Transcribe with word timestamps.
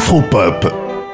Afropop, 0.00 0.66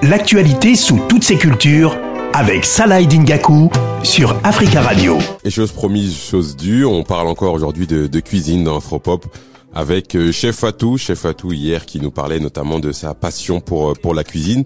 l'actualité 0.03 0.76
sous 0.76 1.00
toutes 1.08 1.25
ses 1.25 1.37
cultures 1.37 1.98
avec 2.33 2.64
Salah 2.64 3.03
Dingaku 3.03 3.69
sur 4.04 4.37
Africa 4.45 4.80
Radio. 4.80 5.19
Et 5.43 5.51
chose 5.51 5.72
promise, 5.72 6.16
chose 6.16 6.56
due, 6.56 6.85
on 6.85 7.03
parle 7.03 7.27
encore 7.27 7.53
aujourd'hui 7.53 7.88
de, 7.88 8.21
cuisine 8.21 8.62
dans 8.62 8.77
Afropop 8.77 9.27
avec 9.75 10.14
euh, 10.14 10.30
Chef 10.30 10.54
Fatou, 10.54 10.99
Chef 10.99 11.19
Fatou 11.19 11.53
hier 11.53 11.85
qui 11.85 12.01
nous 12.01 12.12
parlait 12.12 12.38
notamment 12.38 12.78
de 12.78 12.92
sa 12.92 13.12
passion 13.12 13.58
pour, 13.60 13.90
euh, 13.90 13.94
pour 14.01 14.14
la 14.14 14.22
cuisine. 14.22 14.62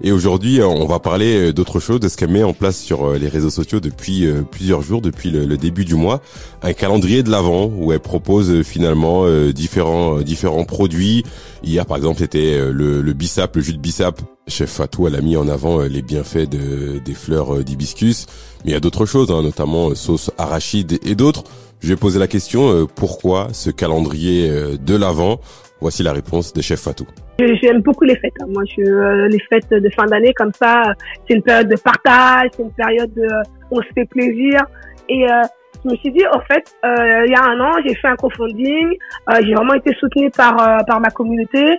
Et 0.00 0.10
aujourd'hui, 0.10 0.60
euh, 0.60 0.66
on 0.66 0.86
va 0.86 0.98
parler 0.98 1.48
euh, 1.48 1.52
d'autre 1.52 1.78
chose, 1.78 2.00
de 2.00 2.08
ce 2.08 2.16
qu'elle 2.16 2.30
met 2.30 2.42
en 2.42 2.54
place 2.54 2.78
sur 2.78 3.04
euh, 3.04 3.18
les 3.18 3.28
réseaux 3.28 3.50
sociaux 3.50 3.78
depuis 3.78 4.26
plusieurs 4.50 4.82
jours, 4.82 5.02
depuis 5.02 5.30
le, 5.30 5.56
début 5.56 5.84
du 5.84 5.94
mois, 5.94 6.20
un 6.62 6.72
calendrier 6.72 7.22
de 7.22 7.30
l'avant 7.30 7.66
où 7.66 7.92
elle 7.92 8.00
propose 8.00 8.62
finalement 8.62 9.26
différents 9.52 10.20
différents 10.20 10.64
produits. 10.64 11.24
Hier, 11.62 11.86
par 11.86 11.96
exemple, 11.96 12.20
c'était 12.20 12.58
le, 12.72 13.00
le 13.02 13.12
bissap, 13.12 13.54
le 13.54 13.62
jus 13.62 13.74
de 13.74 13.78
bissap. 13.78 14.20
Chef 14.48 14.70
Fatou, 14.70 15.06
elle 15.06 15.14
a 15.14 15.20
mis 15.20 15.36
en 15.36 15.48
avant 15.48 15.80
les 15.82 16.02
bienfaits 16.02 16.48
de, 16.48 16.98
des 16.98 17.14
fleurs 17.14 17.62
d'hibiscus. 17.62 18.26
Mais 18.64 18.70
il 18.70 18.74
y 18.74 18.76
a 18.76 18.80
d'autres 18.80 19.06
choses, 19.06 19.30
hein, 19.30 19.42
notamment 19.42 19.94
sauce 19.94 20.30
arachide 20.38 20.98
et 21.04 21.14
d'autres. 21.14 21.44
Je 21.80 21.88
vais 21.88 21.96
poser 21.96 22.18
la 22.18 22.28
question, 22.28 22.88
pourquoi 22.94 23.48
ce 23.52 23.70
calendrier 23.70 24.50
de 24.78 24.96
l'avant? 24.96 25.40
Voici 25.80 26.02
la 26.02 26.12
réponse 26.12 26.52
de 26.52 26.62
Chef 26.62 26.80
Fatou. 26.80 27.06
J'aime 27.38 27.80
beaucoup 27.80 28.04
les 28.04 28.16
fêtes. 28.16 28.32
Hein. 28.40 28.46
Moi, 28.48 28.62
je, 28.66 28.82
euh, 28.82 29.28
les 29.28 29.40
fêtes 29.50 29.70
de 29.70 29.88
fin 29.90 30.04
d'année 30.06 30.32
comme 30.34 30.52
ça, 30.52 30.82
c'est 31.26 31.34
une 31.34 31.42
période 31.42 31.68
de 31.68 31.76
partage, 31.76 32.50
c'est 32.52 32.62
une 32.62 32.72
période 32.72 33.12
de, 33.14 33.26
on 33.70 33.80
se 33.82 33.88
fait 33.94 34.04
plaisir. 34.04 34.60
Et 35.08 35.24
euh, 35.24 35.42
je 35.84 35.90
me 35.90 35.96
suis 35.96 36.12
dit, 36.12 36.24
en 36.26 36.40
fait, 36.40 36.64
euh, 36.84 37.24
il 37.26 37.32
y 37.32 37.34
a 37.34 37.42
un 37.42 37.58
an, 37.58 37.72
j'ai 37.84 37.94
fait 37.96 38.08
un 38.08 38.16
crowdfunding. 38.16 38.96
Euh, 39.30 39.40
j'ai 39.44 39.54
vraiment 39.54 39.74
été 39.74 39.92
soutenue 39.94 40.30
par 40.30 40.60
euh, 40.60 40.84
par 40.86 41.00
ma 41.00 41.10
communauté. 41.10 41.78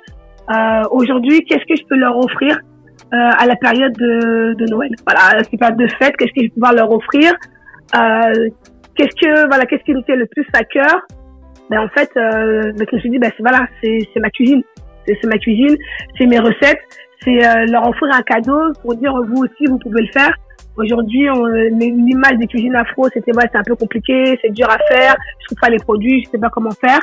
Aujourd'hui, 0.91 1.45
qu'est-ce 1.45 1.65
que 1.65 1.75
je 1.75 1.85
peux 1.87 1.95
leur 1.95 2.17
offrir 2.17 2.57
à 3.11 3.45
la 3.45 3.55
période 3.55 3.93
de, 3.93 4.53
de 4.55 4.65
Noël? 4.69 4.91
Voilà, 5.07 5.41
c'est 5.49 5.57
pas 5.57 5.71
de 5.71 5.87
fête. 5.87 6.17
Qu'est-ce 6.17 6.33
que 6.33 6.41
je 6.41 6.45
vais 6.47 6.49
pouvoir 6.49 6.73
leur 6.73 6.91
offrir? 6.91 7.31
Qu'est-ce 8.95 9.15
que 9.15 9.47
voilà, 9.47 9.65
qu'est-ce 9.65 9.83
qui 9.83 9.93
me 9.93 10.03
fait 10.03 10.17
le 10.17 10.25
plus 10.25 10.45
à 10.53 10.63
cœur? 10.65 11.07
Ben 11.69 11.79
en 11.79 11.87
fait, 11.87 12.11
euh, 12.17 12.73
ben, 12.77 12.85
je 12.91 12.95
me 12.95 12.99
suis 12.99 13.09
dit, 13.09 13.19
ben 13.19 13.31
voilà, 13.39 13.65
c'est 13.81 14.05
ma 14.17 14.29
cuisine 14.31 14.61
c'est 15.07 15.25
ma 15.25 15.37
cuisine, 15.37 15.75
c'est 16.17 16.25
mes 16.25 16.39
recettes, 16.39 16.81
c'est 17.23 17.45
euh, 17.45 17.65
leur 17.67 17.87
offrir 17.87 18.09
un 18.13 18.21
cadeau 18.21 18.73
pour 18.81 18.95
dire 18.95 19.13
vous 19.27 19.43
aussi 19.43 19.65
vous 19.67 19.79
pouvez 19.79 20.01
le 20.01 20.11
faire. 20.11 20.33
Aujourd'hui, 20.75 21.27
l'image 21.79 22.37
des 22.37 22.47
cuisines 22.47 22.75
afro, 22.75 23.07
c'était 23.13 23.35
ouais, 23.35 23.43
c'est 23.51 23.59
un 23.59 23.63
peu 23.63 23.75
compliqué, 23.75 24.39
c'est 24.41 24.51
dur 24.51 24.67
à 24.67 24.79
faire, 24.91 25.15
je 25.39 25.45
trouve 25.45 25.59
pas 25.61 25.69
les 25.69 25.77
produits, 25.77 26.23
je 26.23 26.31
sais 26.31 26.39
pas 26.39 26.49
comment 26.49 26.71
faire. 26.71 26.99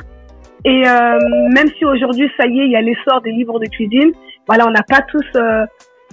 Et 0.65 0.83
euh, 0.87 1.19
même 1.55 1.69
si 1.79 1.85
aujourd'hui, 1.85 2.31
ça 2.39 2.47
y 2.47 2.61
est, 2.61 2.67
il 2.67 2.73
y 2.73 2.77
a 2.77 2.83
l'essor 2.83 3.21
des 3.23 3.33
livres 3.33 3.59
de 3.59 3.67
cuisine, 3.67 4.13
voilà, 4.47 4.67
on 4.67 4.71
n'a 4.71 4.83
pas 4.83 5.01
tous 5.03 5.25
euh, 5.37 5.65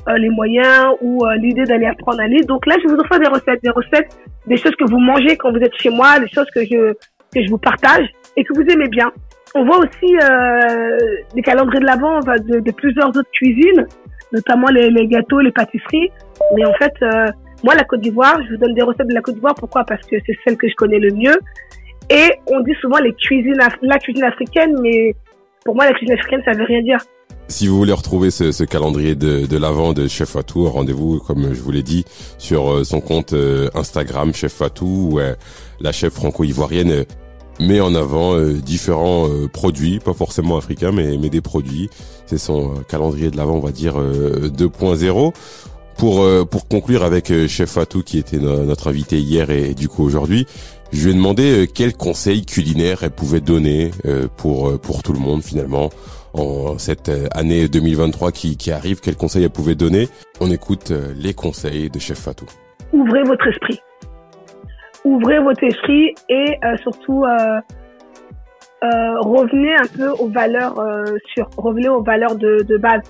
euh 0.08 0.18
les 0.18 0.30
moyens 0.30 0.94
ou 1.02 1.26
euh, 1.26 1.36
l'idée 1.36 1.64
d'aller 1.64 1.86
apprendre 1.86 2.22
à 2.22 2.28
lire. 2.28 2.46
Donc 2.46 2.66
là, 2.66 2.76
je 2.82 2.88
vous 2.88 2.96
offre 2.96 3.20
des 3.20 3.28
recettes, 3.28 3.62
des 3.62 3.70
recettes, 3.70 4.18
des 4.46 4.58
choses 4.58 4.76
que 4.76 4.90
vous 4.90 5.00
mangez 5.00 5.36
quand 5.36 5.52
vous 5.52 5.60
êtes 5.60 5.76
chez 5.76 5.90
moi, 5.90 6.20
des 6.20 6.30
choses 6.30 6.48
que 6.54 6.64
je 6.64 6.94
que 7.34 7.44
je 7.44 7.50
vous 7.50 7.58
partage 7.58 8.08
et 8.38 8.44
que 8.46 8.54
vous 8.54 8.66
aimez 8.72 8.88
bien. 8.88 9.12
On 9.58 9.66
voit 9.66 9.80
aussi 9.80 10.16
euh, 10.22 10.98
les 11.34 11.42
calendriers 11.42 11.80
de 11.80 11.86
l'Avent 11.86 12.20
de, 12.20 12.72
plusieurs 12.72 13.08
autres 13.10 13.32
cuisines, 13.34 13.88
notamment 14.32 14.68
les, 14.68 15.08
gâteaux, 15.08 15.40
les 15.40 15.52
pâtisseries. 15.52 16.12
Mais 16.56 16.64
en 16.64 16.74
fait, 16.74 16.94
euh, 17.02 17.26
moi, 17.64 17.74
la 17.74 17.84
Côte 17.84 18.02
d'Ivoire, 18.02 18.40
je 18.46 18.54
vous 18.54 18.58
donne 18.58 18.76
des 18.76 18.84
recettes 18.84 19.08
de 19.08 19.16
la 19.16 19.22
Côte 19.22 19.34
d'Ivoire. 19.34 19.56
Pourquoi? 19.56 19.84
Parce 19.84 20.06
que 20.06 20.16
c'est 20.28 20.38
celle 20.46 20.58
que 20.58 20.70
je 20.70 20.76
connais 20.76 21.00
le 21.00 21.12
mieux. 21.12 21.40
Et 22.12 22.30
on 22.46 22.60
dit 22.60 22.76
souvent 22.80 23.00
la 23.00 23.12
cuisine 23.12 24.24
africaine, 24.24 24.76
mais 24.80 25.16
pour 25.66 25.74
moi, 25.74 25.86
la 25.86 25.94
cuisine 25.94 26.14
africaine, 26.14 26.42
ça 26.46 26.52
veut 26.52 26.66
rien 26.66 26.84
dire. 26.84 27.00
Si 27.48 27.68
vous 27.68 27.78
voulez 27.78 27.94
retrouver 27.94 28.30
ce, 28.30 28.64
calendrier 28.64 29.16
de, 29.16 29.58
l'Avent 29.58 29.94
de 29.94 30.08
Chef 30.08 30.30
Fatou, 30.30 30.66
rendez-vous, 30.66 31.20
comme 31.20 31.56
je 31.56 31.62
vous 31.62 31.72
l'ai 31.72 31.82
dit, 31.82 32.06
sur 32.38 32.72
euh, 32.72 32.84
son 32.84 33.02
compte 33.02 33.34
euh, 33.34 33.70
Instagram, 33.74 34.36
Chef 34.36 34.54
Fatou, 34.54 35.14
où 35.14 35.20
la 35.80 35.92
chef 35.92 36.14
franco-ivoirienne 36.14 37.06
met 37.60 37.82
en 37.82 37.96
avant 37.96 38.36
euh, 38.36 38.54
différents 38.54 39.28
euh, 39.28 39.48
produits, 39.48 40.00
pas 40.00 40.14
forcément 40.14 40.58
africains, 40.58 40.92
mais, 40.92 41.18
mais 41.18 41.30
des 41.30 41.42
produits. 41.42 41.90
C'est 42.26 42.38
son 42.38 42.72
euh, 42.72 42.80
calendrier 42.88 43.32
de 43.32 43.38
l'avant, 43.38 43.56
on 43.56 43.60
va 43.62 43.72
dire 43.72 43.96
2.0. 43.98 45.34
Pour 45.98 46.28
pour 46.48 46.68
conclure 46.68 47.04
avec 47.04 47.34
Chef 47.48 47.72
Fatou 47.72 48.04
qui 48.04 48.20
était 48.20 48.38
notre 48.38 48.88
invité 48.88 49.18
hier 49.18 49.50
et, 49.50 49.74
du 49.74 49.88
coup 49.88 50.04
aujourd'hui, 50.04 50.46
je 50.92 51.06
lui 51.06 51.12
ai 51.12 51.16
demandé 51.16 51.68
quels 51.74 51.98
conseils 51.98 52.46
culinaires 52.46 53.00
elle 53.02 53.10
pouvait 53.10 53.42
donner 53.42 53.90
pour 54.36 54.80
pour 54.80 55.02
tout 55.02 55.12
le 55.12 55.18
monde 55.18 55.42
finalement 55.42 55.90
en 56.34 56.78
cette 56.78 57.12
année 57.32 57.68
2023 57.68 58.32
qui, 58.32 58.58
qui 58.58 58.70
arrive. 58.70 59.00
Quels 59.00 59.16
conseils 59.16 59.44
elle 59.44 59.50
pouvait 59.50 59.74
donner? 59.74 60.08
On 60.40 60.52
écoute 60.52 60.94
les 61.16 61.34
conseils 61.34 61.90
de 61.90 61.98
Chef 61.98 62.20
Fatou. 62.20 62.46
Ouvrez 62.94 63.24
votre 63.24 63.48
esprit 63.48 63.80
ouvrez 65.08 65.40
votre 65.40 65.64
esprit 65.64 66.14
et 66.30 66.58
euh, 66.64 66.78
surtout 66.78 67.24
euh, 67.24 67.60
euh, 68.84 69.20
revenez 69.22 69.76
un 69.76 69.88
peu 69.96 70.10
aux 70.10 70.28
valeurs 70.28 70.76
sur 71.34 71.50
revenez 71.58 71.90
aux 71.90 72.04
valeurs 72.04 72.36
de, 72.36 72.78
base. 72.78 73.02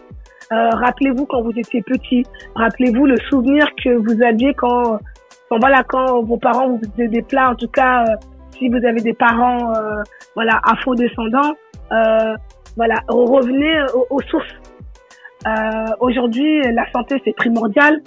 rappelez-vous 0.50 1.25
quand 1.25 1.41
vous 1.41 1.58
étiez 1.58 1.81
petit, 1.81 2.24
rappelez-vous 2.56 3.06
le 3.06 3.18
souvenir 3.30 3.68
que 3.84 3.90
vous 3.90 4.24
aviez 4.24 4.53
quand, 4.53 5.00
voilà 5.52 5.84
quand 5.84 6.22
vos 6.24 6.38
parents 6.38 6.69
vous 6.69 6.80
faisaient 6.80 7.09
des 7.09 7.22
plats. 7.22 7.52
En 7.52 7.56
tout 7.56 7.68
cas, 7.68 8.06
si 8.58 8.69
vous 8.69 8.84
avez 8.85 9.02
des 9.02 9.14
parents 9.14 9.74
voilà 10.35 10.62
afro-descendants, 10.64 11.53
voilà 12.78 12.96
revenez 13.09 13.75
aux 14.09 14.22
sources. 14.29 14.56
Aujourd'hui, 16.00 16.62
la 16.62 16.90
santé 16.91 17.22
c'est 17.25 17.35
primordial. 17.35 18.02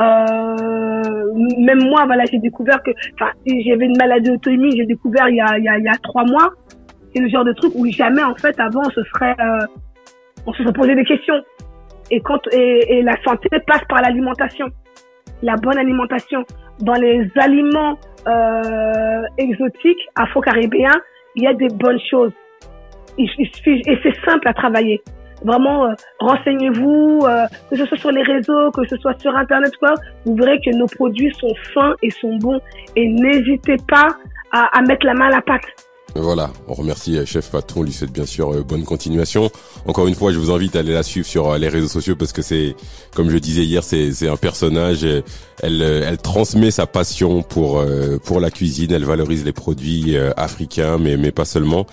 Euh, 0.00 1.32
même 1.58 1.82
moi, 1.88 2.04
voilà, 2.06 2.24
j'ai 2.30 2.38
découvert 2.38 2.82
que, 2.82 2.90
enfin, 3.14 3.30
j'avais 3.46 3.86
une 3.86 3.96
maladie 3.96 4.30
auto-immune, 4.30 4.72
j'ai 4.76 4.86
découvert 4.86 5.28
il 5.28 5.36
y 5.36 5.40
a, 5.40 5.58
il 5.58 5.64
y 5.64 5.68
a, 5.68 5.78
il 5.78 5.84
y 5.84 5.88
a 5.88 5.96
trois 6.02 6.24
mois. 6.24 6.52
C'est 7.14 7.22
le 7.22 7.28
genre 7.28 7.44
de 7.44 7.52
truc 7.52 7.72
où 7.74 7.86
jamais, 7.86 8.22
en 8.22 8.34
fait, 8.34 8.58
avant, 8.60 8.82
on 8.84 8.90
se 8.90 9.02
serait, 9.04 9.34
euh, 9.40 9.66
on 10.46 10.52
se 10.52 10.62
serait 10.62 10.72
posé 10.72 10.94
des 10.94 11.04
questions. 11.04 11.42
Et 12.10 12.20
quand, 12.20 12.40
et, 12.52 12.98
et 12.98 13.02
la 13.02 13.16
santé 13.22 13.48
passe 13.66 13.84
par 13.88 14.02
l'alimentation, 14.02 14.66
la 15.42 15.56
bonne 15.56 15.78
alimentation. 15.78 16.44
Dans 16.80 16.94
les 16.94 17.26
aliments 17.36 17.98
euh, 18.26 19.22
exotiques, 19.38 20.06
afro-caribéens, 20.14 21.00
il 21.36 21.44
y 21.44 21.46
a 21.46 21.54
des 21.54 21.68
bonnes 21.68 22.00
choses. 22.10 22.32
Suffit, 23.18 23.80
et 23.86 23.98
c'est 24.02 24.14
simple 24.26 24.46
à 24.46 24.52
travailler. 24.52 25.00
Vraiment, 25.44 25.86
euh, 25.86 25.94
renseignez-vous, 26.20 27.20
euh, 27.24 27.46
que 27.70 27.76
ce 27.76 27.86
soit 27.86 27.98
sur 27.98 28.10
les 28.10 28.22
réseaux, 28.22 28.70
que 28.70 28.86
ce 28.86 28.96
soit 28.96 29.18
sur 29.20 29.36
Internet, 29.36 29.76
quoi. 29.78 29.94
Vous 30.24 30.34
verrez 30.34 30.60
que 30.60 30.70
nos 30.70 30.86
produits 30.86 31.32
sont 31.38 31.54
fins 31.74 31.94
et 32.02 32.10
sont 32.10 32.36
bons. 32.36 32.60
Et 32.96 33.08
n'hésitez 33.08 33.76
pas 33.88 34.08
à, 34.52 34.78
à 34.78 34.82
mettre 34.82 35.06
la 35.06 35.14
main 35.14 35.26
à 35.26 35.30
la 35.30 35.42
pâte. 35.42 35.85
Voilà, 36.20 36.50
on 36.68 36.74
remercie 36.74 37.18
euh, 37.18 37.26
Chef 37.26 37.50
Patron, 37.50 37.80
on 37.80 37.82
lui 37.84 37.92
souhaite 37.92 38.12
bien 38.12 38.26
sûr 38.26 38.64
bonne 38.64 38.84
continuation. 38.84 39.50
Encore 39.86 40.06
une 40.06 40.14
fois, 40.14 40.32
je 40.32 40.38
vous 40.38 40.50
invite 40.50 40.76
à 40.76 40.80
aller 40.80 40.92
la 40.92 41.02
suivre 41.02 41.26
sur 41.26 41.56
les 41.58 41.68
réseaux 41.68 41.88
sociaux 41.88 42.16
parce 42.16 42.32
que 42.32 42.42
c'est, 42.42 42.74
comme 43.14 43.30
je 43.30 43.38
disais 43.38 43.64
hier, 43.64 43.84
c'est 43.84 44.28
un 44.28 44.36
personnage. 44.36 45.04
Elle, 45.62 45.82
elle 45.82 46.18
transmet 46.18 46.70
sa 46.70 46.86
passion 46.86 47.42
pour 47.42 47.82
pour 48.24 48.40
la 48.40 48.50
cuisine. 48.50 48.92
Elle 48.92 49.04
valorise 49.04 49.44
les 49.44 49.52
produits 49.52 50.16
africains, 50.36 50.98
mais 50.98 51.16
mais 51.16 51.32
pas 51.32 51.44
seulement. 51.44 51.86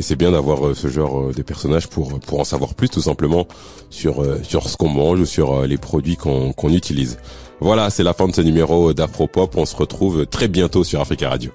Et 0.00 0.02
c'est 0.02 0.16
bien 0.16 0.32
d'avoir 0.32 0.66
euh, 0.66 0.74
ce 0.74 0.88
genre 0.88 1.20
euh, 1.20 1.32
de 1.32 1.42
personnages 1.42 1.88
pour 1.88 2.18
pour 2.20 2.40
en 2.40 2.44
savoir 2.44 2.74
plus 2.74 2.88
tout 2.88 3.02
simplement 3.02 3.46
sur 3.90 4.22
euh, 4.22 4.40
sur 4.42 4.68
ce 4.68 4.78
qu'on 4.78 4.88
mange 4.88 5.20
ou 5.20 5.26
sur 5.26 5.66
les 5.66 5.76
produits 5.76 6.16
qu'on 6.16 6.52
qu'on 6.52 6.72
utilise. 6.72 7.18
Voilà, 7.60 7.90
c'est 7.90 8.02
la 8.02 8.14
fin 8.14 8.26
de 8.26 8.34
ce 8.34 8.40
numéro 8.40 8.94
d'Afropop. 8.94 9.54
On 9.56 9.66
se 9.66 9.76
retrouve 9.76 10.24
très 10.24 10.48
bientôt 10.48 10.84
sur 10.84 11.00
Africa 11.00 11.28
Radio. 11.28 11.50